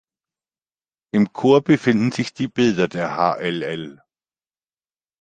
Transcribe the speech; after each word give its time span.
Im 1.13 1.31
Chor 1.31 1.63
befinden 1.63 2.11
sich 2.11 2.33
Bilder 2.33 2.87
der 2.87 3.17
hll. 3.35 4.01